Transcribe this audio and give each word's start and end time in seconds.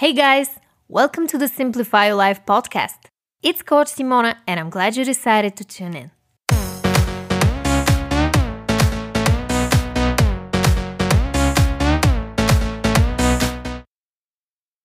Hey 0.00 0.14
guys, 0.14 0.58
welcome 0.88 1.26
to 1.26 1.36
the 1.36 1.46
Simplify 1.46 2.06
Your 2.06 2.14
Life 2.14 2.46
podcast. 2.46 3.10
It's 3.42 3.60
Coach 3.60 3.88
Simona, 3.88 4.36
and 4.46 4.58
I'm 4.58 4.70
glad 4.70 4.96
you 4.96 5.04
decided 5.04 5.56
to 5.56 5.64
tune 5.66 5.94
in. 5.94 6.10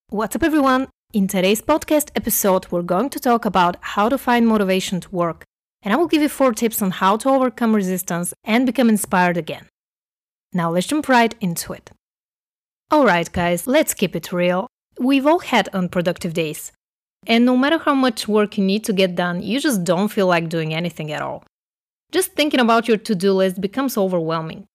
What's 0.09 0.36
up, 0.36 0.43
everyone? 0.43 0.89
In 1.14 1.29
today's 1.29 1.61
podcast 1.61 2.09
episode, 2.18 2.68
we're 2.70 2.82
going 2.82 3.09
to 3.11 3.20
talk 3.21 3.45
about 3.45 3.77
how 3.79 4.09
to 4.09 4.18
find 4.18 4.45
motivation 4.45 5.00
to 5.00 5.09
work, 5.11 5.45
and 5.82 5.93
I 5.93 5.95
will 5.95 6.07
give 6.07 6.23
you 6.23 6.27
four 6.27 6.52
tips 6.52 6.82
on 6.82 6.91
how 6.91 7.16
to 7.16 7.29
overcome 7.29 7.73
resistance 7.73 8.34
and 8.43 8.66
become 8.66 8.89
inspired 8.89 9.38
again. 9.38 9.70
Now, 10.52 10.71
let's 10.71 10.88
jump 10.88 11.07
right 11.07 11.34
into 11.39 11.71
it. 11.71 11.91
Alright, 12.93 13.32
guys, 13.32 13.66
let's 13.66 13.93
keep 13.93 14.13
it 14.13 14.34
real. 14.34 14.68
We've 15.00 15.27
all 15.27 15.39
had 15.39 15.68
unproductive 15.70 16.34
days. 16.34 16.71
And 17.27 17.45
no 17.45 17.58
matter 17.58 17.77
how 17.77 17.94
much 17.94 18.27
work 18.27 18.58
you 18.58 18.63
need 18.63 18.84
to 18.85 18.94
get 18.94 19.16
done, 19.16 19.41
you 19.41 19.59
just 19.59 19.84
don't 19.84 20.09
feel 20.09 20.27
like 20.27 20.49
doing 20.49 20.73
anything 20.73 21.12
at 21.12 21.21
all. 21.21 21.44
Just 22.12 22.34
thinking 22.34 22.59
about 22.59 22.88
your 22.88 22.98
to 22.98 23.16
do 23.16 23.34
list 23.34 23.59
becomes 23.59 23.98
overwhelming. 23.98 24.68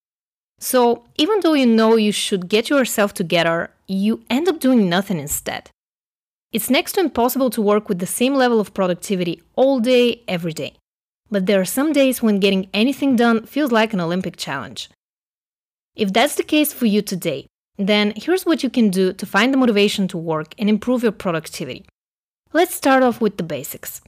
So, 0.59 1.05
even 1.16 1.41
though 1.41 1.55
you 1.55 1.66
know 1.66 1.96
you 1.96 2.12
should 2.12 2.48
get 2.48 2.69
yourself 2.69 3.15
together, 3.15 3.70
you 3.87 4.23
end 4.29 4.46
up 4.48 4.60
doing 4.60 4.88
nothing 4.88 5.19
instead. 5.19 5.70
It's 6.52 6.68
next 6.68 6.93
to 6.93 7.01
impossible 7.01 7.48
to 7.51 7.62
work 7.62 7.88
with 7.88 8.01
the 8.01 8.07
same 8.07 8.34
level 8.34 8.60
of 8.60 8.74
productivity 8.74 9.41
all 9.55 9.80
day, 9.80 10.23
every 10.29 10.52
day. 10.52 10.74
But 11.30 11.46
there 11.46 11.60
are 11.60 11.65
some 11.65 11.93
days 11.93 12.23
when 12.23 12.41
getting 12.41 12.68
anything 12.74 13.16
done 13.16 13.46
feels 13.46 13.71
like 13.71 13.93
an 13.95 14.01
Olympic 14.01 14.37
challenge. 14.37 14.91
If 15.95 16.12
that's 16.12 16.34
the 16.34 16.43
case 16.43 16.73
for 16.73 16.87
you 16.87 17.02
today, 17.02 17.46
then 17.89 18.12
here's 18.16 18.45
what 18.45 18.62
you 18.62 18.70
can 18.70 18.91
do 18.91 19.12
to 19.12 19.27
find 19.27 19.52
the 19.52 19.59
motivation 19.59 20.07
to 20.09 20.19
work 20.19 20.55
and 20.59 20.69
improve 20.69 21.02
your 21.02 21.12
productivity. 21.12 21.87
Let's 22.52 22.75
start 22.75 23.02
off 23.02 23.21
with 23.21 23.37
the 23.37 23.43
basics. 23.43 24.01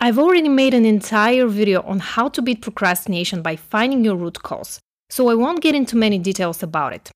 I've 0.00 0.18
already 0.18 0.48
made 0.48 0.72
an 0.72 0.86
entire 0.86 1.46
video 1.46 1.82
on 1.82 1.98
how 1.98 2.28
to 2.30 2.40
beat 2.40 2.62
procrastination 2.62 3.42
by 3.42 3.56
finding 3.56 4.04
your 4.04 4.16
root 4.16 4.42
cause, 4.42 4.80
so 5.10 5.28
I 5.28 5.34
won't 5.34 5.60
get 5.60 5.74
into 5.74 5.96
many 5.96 6.18
details 6.18 6.62
about 6.62 6.94
it. 6.94 7.10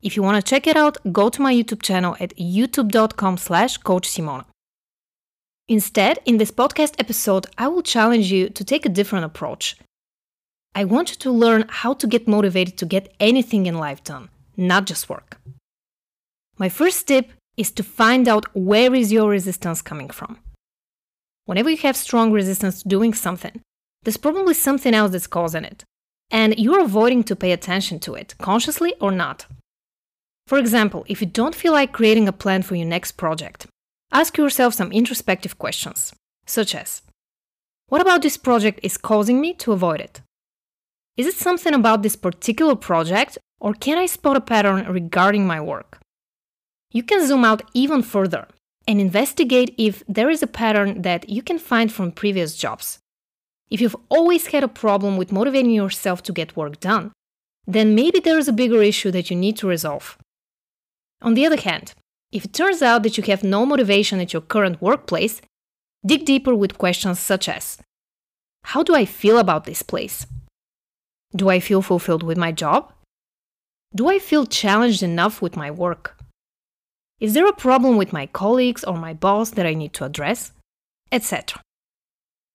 If 0.00 0.16
you 0.16 0.22
want 0.22 0.42
to 0.42 0.50
check 0.50 0.66
it 0.66 0.76
out, 0.76 0.96
go 1.12 1.28
to 1.28 1.42
my 1.42 1.54
YouTube 1.54 1.82
channel 1.82 2.16
at 2.18 2.34
youtube.com 2.36 3.36
slash 3.36 3.78
coachsimona. 3.78 4.46
Instead, 5.68 6.18
in 6.24 6.38
this 6.38 6.50
podcast 6.50 6.94
episode, 6.98 7.46
I 7.58 7.68
will 7.68 7.82
challenge 7.82 8.32
you 8.32 8.48
to 8.48 8.64
take 8.64 8.84
a 8.86 8.88
different 8.88 9.26
approach. 9.26 9.76
I 10.74 10.84
want 10.84 11.10
you 11.10 11.16
to 11.16 11.30
learn 11.30 11.66
how 11.68 11.92
to 11.94 12.06
get 12.06 12.26
motivated 12.26 12.78
to 12.78 12.86
get 12.86 13.14
anything 13.20 13.66
in 13.66 13.76
life 13.78 14.02
done 14.02 14.30
not 14.56 14.86
just 14.86 15.08
work. 15.08 15.38
My 16.58 16.68
first 16.68 17.08
tip 17.08 17.30
is 17.56 17.70
to 17.72 17.82
find 17.82 18.28
out 18.28 18.46
where 18.54 18.94
is 18.94 19.12
your 19.12 19.30
resistance 19.30 19.82
coming 19.82 20.08
from. 20.10 20.38
Whenever 21.44 21.70
you 21.70 21.76
have 21.78 21.96
strong 21.96 22.32
resistance 22.32 22.82
to 22.82 22.88
doing 22.88 23.14
something, 23.14 23.60
there's 24.02 24.16
probably 24.16 24.54
something 24.54 24.94
else 24.94 25.12
that's 25.12 25.26
causing 25.26 25.64
it, 25.64 25.84
and 26.30 26.58
you're 26.58 26.80
avoiding 26.80 27.24
to 27.24 27.36
pay 27.36 27.52
attention 27.52 27.98
to 28.00 28.14
it, 28.14 28.34
consciously 28.38 28.94
or 29.00 29.10
not. 29.10 29.46
For 30.46 30.58
example, 30.58 31.04
if 31.08 31.20
you 31.20 31.26
don't 31.26 31.54
feel 31.54 31.72
like 31.72 31.92
creating 31.92 32.28
a 32.28 32.32
plan 32.32 32.62
for 32.62 32.74
your 32.74 32.86
next 32.86 33.12
project, 33.12 33.66
ask 34.12 34.36
yourself 34.36 34.74
some 34.74 34.92
introspective 34.92 35.58
questions, 35.58 36.12
such 36.46 36.74
as 36.74 37.02
What 37.88 38.00
about 38.00 38.22
this 38.22 38.36
project 38.36 38.80
is 38.82 38.96
causing 38.96 39.40
me 39.40 39.54
to 39.54 39.72
avoid 39.72 40.00
it? 40.00 40.20
Is 41.16 41.26
it 41.26 41.34
something 41.34 41.74
about 41.74 42.02
this 42.02 42.16
particular 42.16 42.74
project 42.74 43.38
or 43.62 43.72
can 43.72 43.96
I 43.96 44.06
spot 44.06 44.36
a 44.36 44.40
pattern 44.40 44.84
regarding 44.92 45.46
my 45.46 45.60
work? 45.60 46.00
You 46.90 47.04
can 47.04 47.24
zoom 47.24 47.44
out 47.44 47.62
even 47.72 48.02
further 48.02 48.48
and 48.88 49.00
investigate 49.00 49.72
if 49.78 50.02
there 50.08 50.28
is 50.28 50.42
a 50.42 50.48
pattern 50.48 51.02
that 51.02 51.28
you 51.28 51.42
can 51.42 51.60
find 51.60 51.90
from 51.90 52.10
previous 52.10 52.56
jobs. 52.56 52.98
If 53.70 53.80
you've 53.80 53.96
always 54.08 54.48
had 54.48 54.64
a 54.64 54.68
problem 54.82 55.16
with 55.16 55.30
motivating 55.30 55.70
yourself 55.70 56.24
to 56.24 56.32
get 56.32 56.56
work 56.56 56.80
done, 56.80 57.12
then 57.64 57.94
maybe 57.94 58.18
there 58.18 58.36
is 58.36 58.48
a 58.48 58.52
bigger 58.52 58.82
issue 58.82 59.12
that 59.12 59.30
you 59.30 59.36
need 59.36 59.56
to 59.58 59.68
resolve. 59.68 60.18
On 61.22 61.34
the 61.34 61.46
other 61.46 61.60
hand, 61.60 61.94
if 62.32 62.44
it 62.44 62.52
turns 62.52 62.82
out 62.82 63.04
that 63.04 63.16
you 63.16 63.22
have 63.24 63.44
no 63.44 63.64
motivation 63.64 64.18
at 64.18 64.32
your 64.32 64.42
current 64.42 64.82
workplace, 64.82 65.40
dig 66.04 66.24
deeper 66.24 66.54
with 66.54 66.78
questions 66.78 67.20
such 67.20 67.48
as 67.48 67.78
How 68.64 68.82
do 68.82 68.92
I 68.96 69.04
feel 69.04 69.38
about 69.38 69.66
this 69.66 69.82
place? 69.82 70.26
Do 71.36 71.48
I 71.48 71.60
feel 71.60 71.80
fulfilled 71.80 72.24
with 72.24 72.36
my 72.36 72.50
job? 72.50 72.92
Do 73.94 74.08
I 74.08 74.18
feel 74.18 74.46
challenged 74.46 75.02
enough 75.02 75.42
with 75.42 75.54
my 75.54 75.70
work? 75.70 76.16
Is 77.20 77.34
there 77.34 77.46
a 77.46 77.52
problem 77.52 77.98
with 77.98 78.12
my 78.12 78.26
colleagues 78.26 78.84
or 78.84 78.96
my 78.96 79.12
boss 79.12 79.50
that 79.50 79.66
I 79.66 79.74
need 79.74 79.92
to 79.94 80.04
address? 80.04 80.52
Etc. 81.10 81.60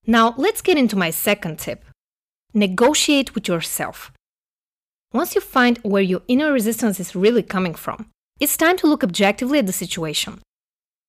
Now, 0.07 0.33
let's 0.37 0.63
get 0.63 0.77
into 0.77 0.95
my 0.95 1.11
second 1.11 1.59
tip 1.59 1.85
negotiate 2.53 3.35
with 3.35 3.47
yourself. 3.47 4.11
Once 5.13 5.35
you 5.35 5.41
find 5.41 5.77
where 5.83 6.01
your 6.01 6.23
inner 6.27 6.51
resistance 6.51 6.99
is 6.99 7.15
really 7.15 7.43
coming 7.43 7.75
from, 7.75 8.09
it's 8.39 8.57
time 8.57 8.77
to 8.77 8.87
look 8.87 9.03
objectively 9.03 9.59
at 9.59 9.67
the 9.67 9.73
situation. 9.73 10.41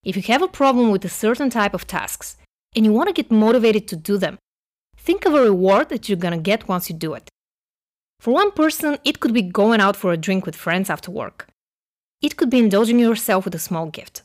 If 0.05 0.15
you 0.15 0.23
have 0.25 0.43
a 0.43 0.49
problem 0.49 0.91
with 0.91 1.05
a 1.07 1.09
certain 1.09 1.49
type 1.49 1.73
of 1.73 1.87
tasks 1.87 2.37
and 2.77 2.85
you 2.85 2.93
want 2.93 3.09
to 3.09 3.15
get 3.15 3.31
motivated 3.31 3.89
to 3.89 3.97
do 3.97 4.19
them, 4.19 4.37
think 4.97 5.25
of 5.25 5.33
a 5.33 5.41
reward 5.41 5.89
that 5.89 6.09
you're 6.09 6.19
going 6.19 6.37
to 6.37 6.51
get 6.51 6.69
once 6.69 6.91
you 6.91 6.97
do 6.97 7.15
it. 7.15 7.31
For 8.21 8.35
one 8.35 8.51
person, 8.51 8.99
it 9.05 9.21
could 9.21 9.33
be 9.33 9.43
going 9.43 9.81
out 9.81 9.97
for 9.97 10.13
a 10.13 10.17
drink 10.17 10.45
with 10.45 10.57
friends 10.57 10.91
after 10.91 11.11
work. 11.11 11.47
It 12.21 12.37
could 12.37 12.51
be 12.51 12.59
indulging 12.59 12.99
yourself 12.99 13.45
with 13.45 13.55
a 13.55 13.61
small 13.61 13.87
gift. 13.87 14.23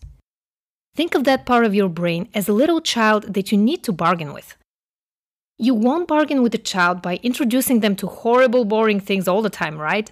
Think 0.95 1.15
of 1.15 1.23
that 1.25 1.45
part 1.45 1.65
of 1.65 1.75
your 1.75 1.89
brain 1.89 2.27
as 2.33 2.47
a 2.47 2.53
little 2.53 2.81
child 2.81 3.33
that 3.33 3.51
you 3.51 3.57
need 3.57 3.83
to 3.83 3.91
bargain 3.91 4.33
with. 4.33 4.55
You 5.57 5.75
won't 5.75 6.07
bargain 6.07 6.41
with 6.41 6.55
a 6.55 6.59
child 6.59 7.01
by 7.01 7.19
introducing 7.21 7.79
them 7.79 7.95
to 7.97 8.07
horrible, 8.07 8.65
boring 8.65 8.99
things 8.99 9.27
all 9.27 9.41
the 9.41 9.49
time, 9.49 9.77
right? 9.77 10.11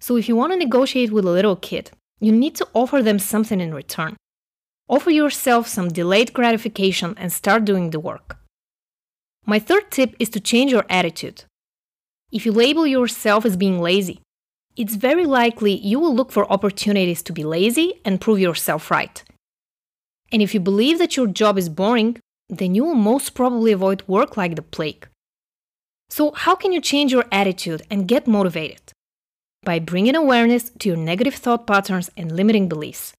So 0.00 0.16
if 0.16 0.28
you 0.28 0.34
want 0.34 0.52
to 0.52 0.58
negotiate 0.58 1.12
with 1.12 1.26
a 1.26 1.30
little 1.30 1.56
kid, 1.56 1.90
you 2.20 2.32
need 2.32 2.54
to 2.56 2.68
offer 2.72 3.02
them 3.02 3.18
something 3.18 3.60
in 3.60 3.74
return. 3.74 4.16
Offer 4.88 5.10
yourself 5.10 5.68
some 5.68 5.88
delayed 5.88 6.32
gratification 6.32 7.14
and 7.18 7.32
start 7.32 7.64
doing 7.64 7.90
the 7.90 8.00
work. 8.00 8.38
My 9.44 9.58
third 9.58 9.90
tip 9.90 10.14
is 10.18 10.28
to 10.30 10.40
change 10.40 10.72
your 10.72 10.86
attitude. 10.88 11.44
If 12.32 12.46
you 12.46 12.52
label 12.52 12.86
yourself 12.86 13.44
as 13.44 13.58
being 13.58 13.78
lazy, 13.78 14.22
it's 14.74 14.94
very 14.94 15.26
likely 15.26 15.74
you 15.74 16.00
will 16.00 16.14
look 16.14 16.32
for 16.32 16.50
opportunities 16.50 17.22
to 17.24 17.32
be 17.32 17.44
lazy 17.44 18.00
and 18.06 18.22
prove 18.22 18.38
yourself 18.38 18.90
right. 18.90 19.22
And 20.32 20.40
if 20.40 20.54
you 20.54 20.60
believe 20.60 20.98
that 20.98 21.14
your 21.14 21.26
job 21.26 21.58
is 21.58 21.68
boring, 21.68 22.18
then 22.48 22.74
you 22.74 22.84
will 22.84 22.94
most 22.94 23.34
probably 23.34 23.72
avoid 23.72 24.02
work 24.08 24.38
like 24.38 24.56
the 24.56 24.62
plague. 24.62 25.06
So, 26.08 26.32
how 26.32 26.54
can 26.54 26.72
you 26.72 26.80
change 26.80 27.12
your 27.12 27.26
attitude 27.30 27.82
and 27.90 28.08
get 28.08 28.26
motivated? 28.26 28.92
By 29.62 29.78
bringing 29.78 30.16
awareness 30.16 30.70
to 30.78 30.88
your 30.88 30.98
negative 30.98 31.34
thought 31.34 31.66
patterns 31.66 32.10
and 32.16 32.32
limiting 32.32 32.66
beliefs. 32.66 33.12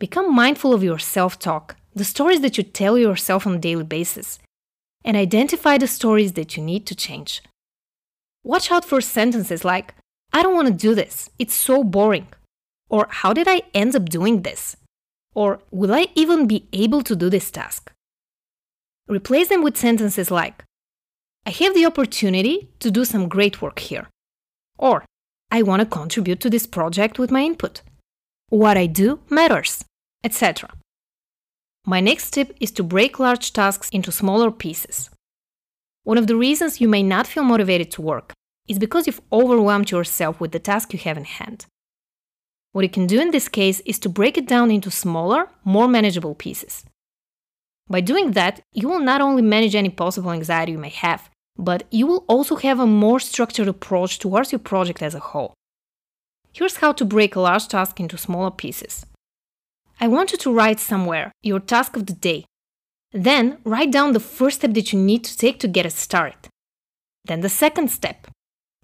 Become 0.00 0.34
mindful 0.34 0.72
of 0.72 0.82
your 0.82 0.98
self 0.98 1.38
talk, 1.38 1.76
the 1.94 2.04
stories 2.04 2.40
that 2.40 2.58
you 2.58 2.64
tell 2.64 2.98
yourself 2.98 3.46
on 3.46 3.54
a 3.54 3.58
daily 3.58 3.84
basis, 3.84 4.40
and 5.04 5.16
identify 5.16 5.78
the 5.78 5.86
stories 5.86 6.32
that 6.32 6.56
you 6.56 6.62
need 6.64 6.84
to 6.86 6.96
change. 6.96 7.42
Watch 8.48 8.72
out 8.72 8.86
for 8.86 9.02
sentences 9.02 9.62
like, 9.62 9.94
I 10.32 10.42
don't 10.42 10.54
want 10.54 10.68
to 10.68 10.72
do 10.72 10.94
this, 10.94 11.28
it's 11.38 11.52
so 11.52 11.84
boring. 11.84 12.28
Or, 12.88 13.06
how 13.10 13.34
did 13.34 13.46
I 13.46 13.60
end 13.74 13.94
up 13.94 14.06
doing 14.06 14.40
this? 14.40 14.74
Or, 15.34 15.60
will 15.70 15.92
I 15.92 16.06
even 16.14 16.46
be 16.46 16.66
able 16.72 17.02
to 17.02 17.14
do 17.14 17.28
this 17.28 17.50
task? 17.50 17.92
Replace 19.06 19.48
them 19.48 19.62
with 19.62 19.76
sentences 19.76 20.30
like, 20.30 20.64
I 21.44 21.50
have 21.50 21.74
the 21.74 21.84
opportunity 21.84 22.70
to 22.80 22.90
do 22.90 23.04
some 23.04 23.28
great 23.28 23.60
work 23.60 23.80
here. 23.80 24.08
Or, 24.78 25.04
I 25.50 25.60
want 25.60 25.80
to 25.80 25.86
contribute 25.86 26.40
to 26.40 26.48
this 26.48 26.66
project 26.66 27.18
with 27.18 27.30
my 27.30 27.42
input. 27.42 27.82
What 28.48 28.78
I 28.78 28.86
do 28.86 29.20
matters, 29.28 29.84
etc. 30.24 30.70
My 31.84 32.00
next 32.00 32.30
tip 32.30 32.56
is 32.60 32.70
to 32.72 32.82
break 32.82 33.18
large 33.18 33.52
tasks 33.52 33.90
into 33.90 34.10
smaller 34.10 34.50
pieces. 34.50 35.10
One 36.04 36.16
of 36.16 36.26
the 36.26 36.36
reasons 36.36 36.80
you 36.80 36.88
may 36.88 37.02
not 37.02 37.26
feel 37.26 37.44
motivated 37.44 37.90
to 37.90 38.00
work 38.00 38.32
is 38.68 38.78
because 38.78 39.06
you've 39.06 39.20
overwhelmed 39.32 39.90
yourself 39.90 40.40
with 40.40 40.52
the 40.52 40.58
task 40.58 40.92
you 40.92 40.98
have 41.00 41.16
in 41.16 41.24
hand. 41.24 41.66
What 42.72 42.82
you 42.82 42.90
can 42.90 43.06
do 43.06 43.20
in 43.20 43.30
this 43.30 43.48
case 43.48 43.80
is 43.80 43.98
to 44.00 44.08
break 44.08 44.36
it 44.36 44.46
down 44.46 44.70
into 44.70 44.90
smaller, 44.90 45.48
more 45.64 45.88
manageable 45.88 46.34
pieces. 46.34 46.84
By 47.88 48.02
doing 48.02 48.32
that, 48.32 48.60
you 48.74 48.88
will 48.88 49.00
not 49.00 49.20
only 49.20 49.42
manage 49.42 49.74
any 49.74 49.88
possible 49.88 50.30
anxiety 50.30 50.72
you 50.72 50.78
may 50.78 50.90
have, 50.90 51.30
but 51.56 51.84
you 51.90 52.06
will 52.06 52.24
also 52.28 52.56
have 52.56 52.78
a 52.78 52.86
more 52.86 53.18
structured 53.18 53.66
approach 53.66 54.18
towards 54.18 54.52
your 54.52 54.58
project 54.58 55.02
as 55.02 55.14
a 55.14 55.20
whole. 55.20 55.54
Here's 56.52 56.76
how 56.76 56.92
to 56.92 57.04
break 57.04 57.34
a 57.34 57.40
large 57.40 57.68
task 57.68 57.98
into 57.98 58.18
smaller 58.18 58.50
pieces. 58.50 59.06
I 60.00 60.06
want 60.06 60.32
you 60.32 60.38
to 60.38 60.52
write 60.52 60.78
somewhere 60.78 61.32
your 61.42 61.60
task 61.60 61.96
of 61.96 62.06
the 62.06 62.12
day. 62.12 62.44
Then 63.12 63.58
write 63.64 63.90
down 63.90 64.12
the 64.12 64.20
first 64.20 64.58
step 64.58 64.74
that 64.74 64.92
you 64.92 64.98
need 64.98 65.24
to 65.24 65.36
take 65.36 65.58
to 65.60 65.68
get 65.68 65.86
it 65.86 65.92
started. 65.92 66.48
Then 67.24 67.40
the 67.40 67.48
second 67.48 67.90
step, 67.90 68.28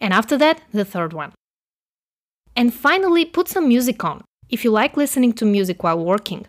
and 0.05 0.12
after 0.12 0.37
that, 0.37 0.61
the 0.71 0.85
third 0.85 1.15
one. 1.15 1.33
And 2.55 2.75
finally, 2.75 3.25
put 3.25 3.49
some 3.49 3.67
music 3.67 4.05
on, 4.05 4.23
if 4.51 4.62
you 4.62 4.71
like 4.71 4.99
listening 4.99 5.33
to 5.35 5.47
music 5.47 5.83
while 5.83 5.99
working, 5.99 6.47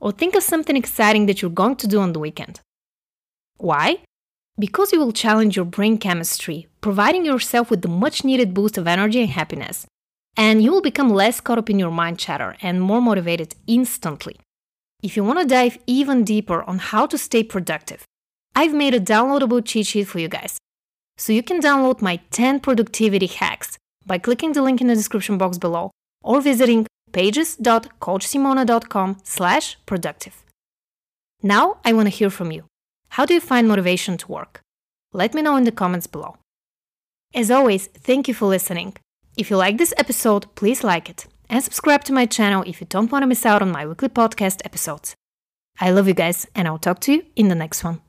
or 0.00 0.12
think 0.12 0.36
of 0.36 0.44
something 0.44 0.76
exciting 0.76 1.26
that 1.26 1.42
you're 1.42 1.50
going 1.50 1.74
to 1.76 1.88
do 1.88 1.98
on 1.98 2.12
the 2.12 2.20
weekend. 2.20 2.60
Why? 3.56 3.98
Because 4.56 4.92
you 4.92 5.00
will 5.00 5.12
challenge 5.12 5.56
your 5.56 5.64
brain 5.64 5.98
chemistry, 5.98 6.68
providing 6.80 7.26
yourself 7.26 7.70
with 7.70 7.82
the 7.82 7.88
much 7.88 8.22
needed 8.22 8.54
boost 8.54 8.78
of 8.78 8.86
energy 8.86 9.20
and 9.20 9.30
happiness. 9.30 9.84
And 10.36 10.62
you 10.62 10.70
will 10.70 10.80
become 10.80 11.10
less 11.10 11.40
caught 11.40 11.58
up 11.58 11.68
in 11.68 11.80
your 11.80 11.90
mind 11.90 12.20
chatter 12.20 12.56
and 12.62 12.80
more 12.80 13.02
motivated 13.02 13.56
instantly. 13.66 14.36
If 15.02 15.16
you 15.16 15.24
want 15.24 15.40
to 15.40 15.46
dive 15.46 15.76
even 15.88 16.22
deeper 16.22 16.62
on 16.62 16.78
how 16.78 17.06
to 17.06 17.18
stay 17.18 17.42
productive, 17.42 18.04
I've 18.54 18.74
made 18.74 18.94
a 18.94 19.00
downloadable 19.00 19.64
cheat 19.64 19.86
sheet 19.88 20.06
for 20.06 20.20
you 20.20 20.28
guys. 20.28 20.58
So 21.18 21.32
you 21.32 21.42
can 21.42 21.60
download 21.60 22.02
my 22.02 22.20
10 22.30 22.60
productivity 22.60 23.26
hacks 23.26 23.78
by 24.04 24.18
clicking 24.18 24.52
the 24.52 24.62
link 24.62 24.80
in 24.80 24.86
the 24.86 24.94
description 24.94 25.38
box 25.38 25.58
below 25.58 25.90
or 26.22 26.40
visiting 26.40 26.86
pages.coachsimona.com 27.12 29.16
slash 29.24 29.78
productive. 29.86 30.44
Now 31.42 31.78
I 31.84 31.92
want 31.92 32.06
to 32.06 32.14
hear 32.14 32.30
from 32.30 32.52
you. 32.52 32.64
How 33.10 33.24
do 33.24 33.34
you 33.34 33.40
find 33.40 33.68
motivation 33.68 34.16
to 34.18 34.32
work? 34.32 34.60
Let 35.12 35.34
me 35.34 35.42
know 35.42 35.56
in 35.56 35.64
the 35.64 35.72
comments 35.72 36.06
below. 36.06 36.36
As 37.34 37.50
always, 37.50 37.86
thank 37.86 38.28
you 38.28 38.34
for 38.34 38.46
listening. 38.46 38.96
If 39.36 39.50
you 39.50 39.56
like 39.56 39.78
this 39.78 39.94
episode, 39.96 40.54
please 40.54 40.84
like 40.84 41.08
it 41.08 41.26
and 41.48 41.62
subscribe 41.62 42.04
to 42.04 42.12
my 42.12 42.26
channel 42.26 42.64
if 42.66 42.80
you 42.80 42.86
don't 42.88 43.12
want 43.12 43.22
to 43.22 43.26
miss 43.26 43.46
out 43.46 43.62
on 43.62 43.70
my 43.70 43.86
weekly 43.86 44.08
podcast 44.08 44.62
episodes. 44.64 45.14
I 45.78 45.90
love 45.90 46.08
you 46.08 46.14
guys, 46.14 46.46
and 46.54 46.66
I'll 46.66 46.78
talk 46.78 47.00
to 47.00 47.12
you 47.12 47.26
in 47.36 47.48
the 47.48 47.54
next 47.54 47.84
one. 47.84 48.00